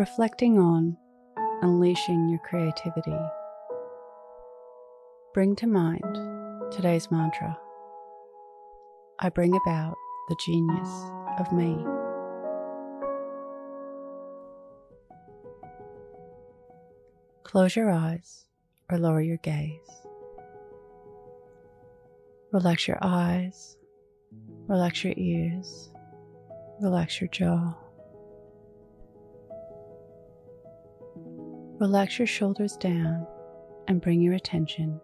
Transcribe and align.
reflecting 0.00 0.58
on 0.58 0.96
unleashing 1.60 2.30
your 2.30 2.38
creativity. 2.38 3.18
Bring 5.34 5.54
to 5.56 5.66
mind 5.66 6.16
today's 6.72 7.10
mantra 7.10 7.54
I 9.18 9.28
bring 9.28 9.54
about 9.54 9.94
the 10.30 10.36
genius 10.46 10.88
of 11.38 11.52
me. 11.52 11.76
Close 17.44 17.76
your 17.76 17.90
eyes 17.90 18.46
or 18.90 18.96
lower 18.96 19.20
your 19.20 19.36
gaze. 19.36 20.06
Relax 22.54 22.88
your 22.88 22.98
eyes, 23.02 23.76
relax 24.66 25.04
your 25.04 25.12
ears, 25.18 25.90
relax 26.80 27.20
your 27.20 27.28
jaw. 27.28 27.74
Relax 31.80 32.18
your 32.18 32.26
shoulders 32.26 32.76
down 32.76 33.26
and 33.88 34.02
bring 34.02 34.20
your 34.20 34.34
attention 34.34 35.00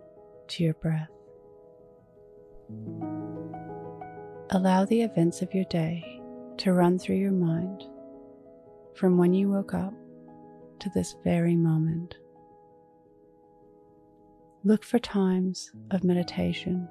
to 0.48 0.62
your 0.62 0.74
breath. 0.74 1.08
Allow 4.50 4.84
the 4.84 5.00
events 5.00 5.40
of 5.40 5.54
your 5.54 5.64
day 5.64 6.20
to 6.58 6.74
run 6.74 6.98
through 6.98 7.16
your 7.16 7.32
mind 7.32 7.84
from 8.94 9.16
when 9.16 9.32
you 9.32 9.48
woke 9.48 9.72
up 9.72 9.94
to 10.80 10.90
this 10.90 11.16
very 11.24 11.56
moment. 11.56 12.18
Look 14.62 14.84
for 14.84 14.98
times 14.98 15.72
of 15.92 16.04
meditation 16.04 16.86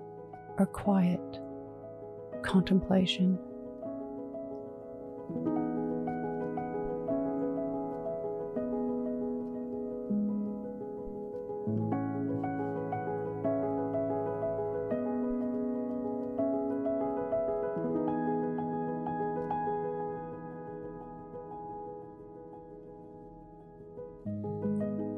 or 0.57 0.65
quiet 0.65 1.21
contemplation. 2.41 3.37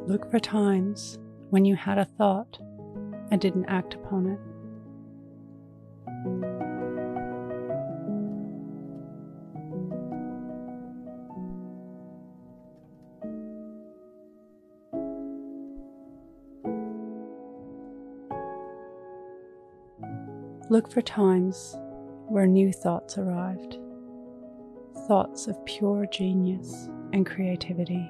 Look 0.08 0.32
for 0.32 0.40
times 0.40 1.20
when 1.50 1.66
you 1.66 1.76
had 1.76 1.98
a 1.98 2.06
thought 2.06 2.60
and 3.30 3.42
didn't 3.42 3.66
act 3.66 3.94
upon 3.94 4.28
it. 4.28 4.40
Look 20.70 20.90
for 20.90 21.02
times 21.02 21.76
where 22.30 22.48
new 22.48 22.72
thoughts 22.72 23.18
arrived, 23.18 23.78
thoughts 25.10 25.48
of 25.48 25.66
pure 25.66 26.06
genius 26.06 26.88
and 27.12 27.26
creativity. 27.26 28.10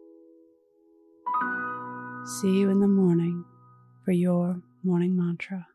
See 2.25 2.59
you 2.59 2.69
in 2.69 2.79
the 2.79 2.87
morning 2.87 3.43
for 4.05 4.11
your 4.11 4.61
morning 4.83 5.17
mantra. 5.17 5.67